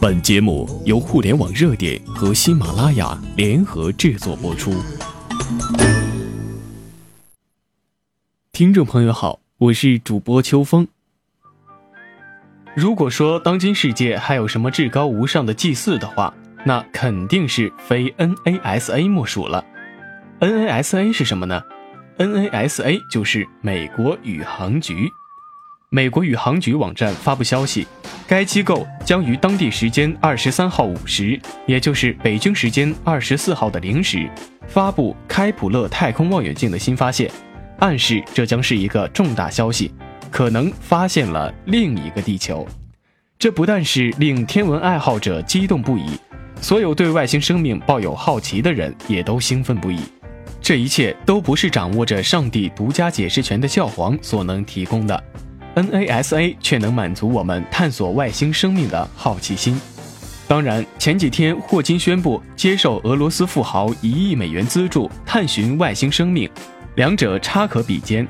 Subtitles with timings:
[0.00, 4.70] 本节目由互联网热点和喜马拉雅联合制作播出。
[8.52, 10.86] 听众朋友好，我是主播秋风。
[12.76, 16.34] 如果说当今世界还有什么至高无上的祭祀的话，
[16.66, 19.64] 那肯定是非 NASA 莫属了。
[20.40, 21.62] NASA 是什么呢
[22.18, 25.10] ？NASA 就是美国宇航局。
[25.94, 27.86] 美国宇航局网站发布消息，
[28.26, 34.28] 该机构将于当地时间二十三号午时，也就是北京时间二十四号的零时，
[34.66, 37.30] 发布开普勒太空望远镜的新发现，
[37.78, 39.92] 暗示这将是一个重大消息，
[40.32, 42.66] 可能发现了另一个地球。
[43.38, 46.18] 这不但是令天文爱好者激动不已，
[46.60, 50.00] 所有对外星生命抱有好奇的人也都兴奋不已。
[50.60, 55.22] 这一切都不是掌握着上帝独家解释权的教皇所能提供的。
[55.82, 59.80] NASA 却能满足我们探索外星生命的好奇心。
[60.46, 66.48] 当然，前几天霍金宣布接受俄罗斯富豪一亿美元资助探寻外星生命，
[66.96, 68.26] 两者差可比肩。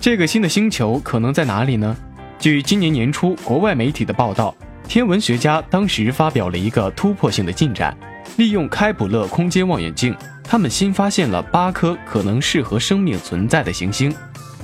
[0.00, 1.96] 这个新的星球可能在哪里呢？
[2.38, 4.54] 据今年年初国外媒体的报道，
[4.86, 7.96] 天文学家当时发表了一个突破性的进展：
[8.36, 10.14] 利用开普勒空间望远镜，
[10.44, 14.14] 他们新发现了八颗可能适合生命存在的行星。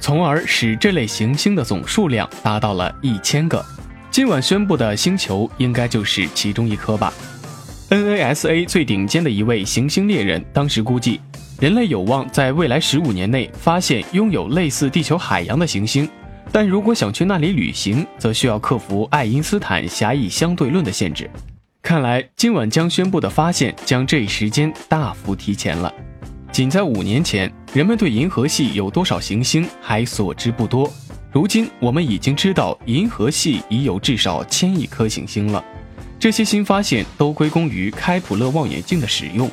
[0.00, 3.64] 从而使这类行星的总数量达到了一千个。
[4.10, 7.12] 今晚宣布的星球应该就是其中一颗吧。
[7.90, 11.20] NASA 最顶尖的一位行星猎人当时估计，
[11.60, 16.08] 人类有望在未来十五年内发现拥有类似地球海洋的行星，
[16.52, 21.30] 但如果想去那里旅行，则需要克服爱因斯坦狭义相对论的限制。
[21.80, 25.92] 看来今晚将宣布的发现将这一时间大幅提前了。
[26.58, 30.92] 仅在五年前，人们对银河系有多少行星还所知不多。
[31.30, 35.64] 如今，我们已经知道银河系已有至少千亿颗行星了。
[36.18, 39.48] 这些新发现都归功于开普勒望远镜的使用。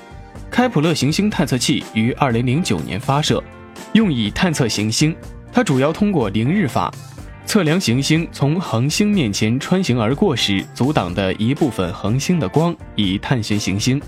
[0.49, 3.43] 开普勒行星探测器于二零零九年发射，
[3.93, 5.15] 用以探测行星。
[5.53, 6.91] 它主要通过凌日法
[7.45, 14.01] 测量行星从恒星面前穿行而过时阻挡的一部分恒星的光，以探寻行星。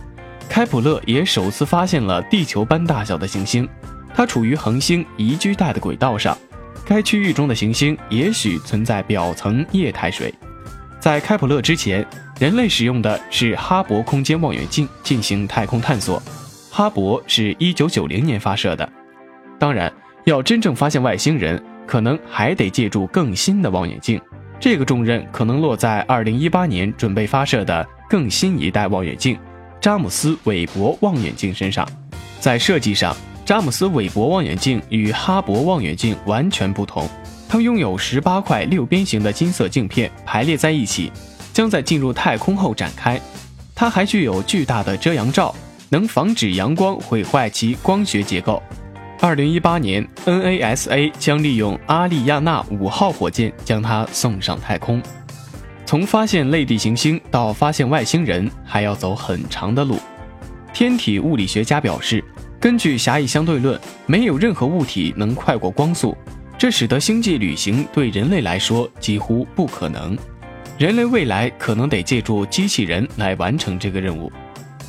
[0.49, 3.67] 开普勒也首次发现了地球般大小的行星，
[4.13, 6.35] 它处于恒星宜居带的轨道上。
[6.85, 10.33] 该区域中的行星也许存在表层液态水。
[10.99, 12.05] 在开普勒之前，
[12.39, 16.21] 人类使用的是哈勃空间望远镜进行太空探索。
[16.71, 18.89] 哈勃是一九九零年发射的。
[19.59, 19.91] 当然，
[20.25, 24.19] 要真正发现外星人，可能还得借助更新的望远镜。
[24.59, 29.37] 这个重任可能落在二零一八年准备发射的更新一代望远镜。
[29.87, 31.87] 詹姆斯·韦伯望远镜身上，
[32.41, 33.15] 在设计上，
[33.45, 37.07] 詹姆斯·韦伯望远镜与哈勃望远镜完全不同。
[37.47, 41.09] 它拥有十八块六边形的金色镜片排列在一起，
[41.53, 43.17] 将在进入太空后展开。
[43.73, 45.55] 它还具有巨大的遮阳罩，
[45.87, 48.61] 能防止阳光毁坏其光学结构。
[49.21, 55.01] 二零一八年，NASA 将利用阿利亚纳五号火箭将它送上太空。
[55.87, 59.97] 从发现类地行星到发现外星人，还要走很长的路。
[60.73, 62.21] 天体物理学家表示，
[62.59, 66.13] 根据狭义相对论，没有任何物体能快过光速，
[66.57, 70.15] 这使得星际旅行对人类来说几乎不可能。
[70.77, 74.29] 人类未来可能得借助机器人来完成这个任务。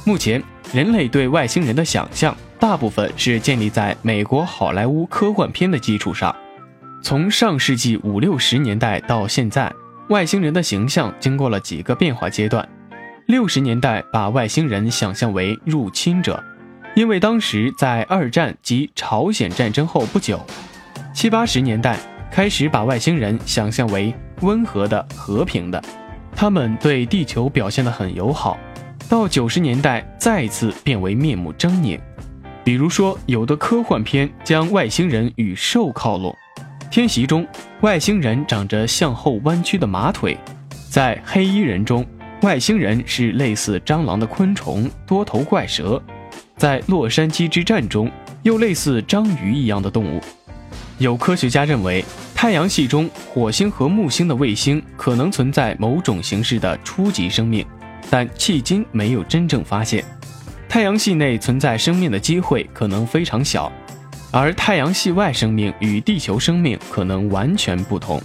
[0.05, 0.43] 目前，
[0.73, 6.35] 人类对外星人的想象大部分是建立在美国好莱坞科幻片的基础上。
[7.05, 9.73] 从上世纪五六十年代到现在。
[10.09, 12.67] 外星人的形象经过了几个变化阶段。
[13.27, 16.43] 六十年代把外星人想象为入侵者，
[16.95, 20.41] 因为当时在二战及朝鲜战争后不久。
[21.13, 21.99] 七八十年代
[22.31, 25.83] 开始把外星人想象为温和的、和平的，
[26.35, 28.59] 他们对地球表现得很友好。
[29.11, 32.01] 到九十年代再次变为面目狰狞，
[32.65, 36.35] 比如说有的科幻片将外星人与兽靠拢。
[36.91, 37.47] 天席中，
[37.83, 40.35] 外星人长着向后弯曲的马腿；
[40.89, 42.05] 在黑衣人中，
[42.41, 46.01] 外星人是类似蟑螂的昆虫多头怪蛇；
[46.57, 48.11] 在洛杉矶之战中，
[48.43, 50.19] 又类似章鱼一样的动物。
[50.97, 52.03] 有科学家认为，
[52.35, 57.65] 太阳系中火星和木星的卫星可能存在某种形式的初级生命，
[58.09, 60.03] 但迄今没有真正发现。
[60.71, 63.71] 太阳系内存在生命的机会可能非常小。
[64.31, 68.21] 而太阳系外生命与地球生命可能完全不同，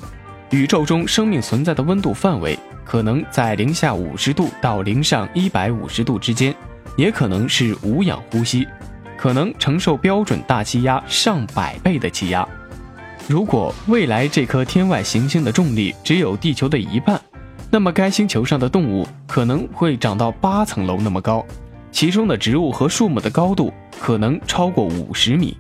[0.50, 6.54] 宇宙中生命存在的温度范围可能在零下五十度到零上一百五十度之间，
[6.98, 8.68] 也可能是无氧呼吸，
[9.18, 12.46] 可能承受标准大气压上百倍的气压。
[13.26, 17.20] 如果未来这颗天外行星的重力只有地球的一半，
[17.72, 21.46] 那么该星球上的动物可能会长到八层楼那么高，
[21.94, 25.58] 其中的植物和树木的高度可能超过五十米。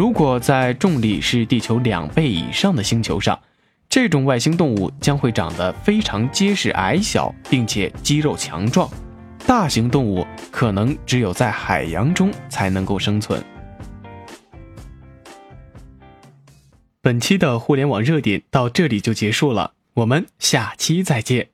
[0.00, 3.38] 如果在重力是地球两倍以上的星球上，
[3.86, 8.88] 这种外星动物将会长得非常结实矮小，并且肌肉强壮。
[9.46, 13.44] 大型动物可能只有在海洋中才能够生存。
[17.02, 21.49] 本期的互联网热点到这里就结束了，我们下期再见。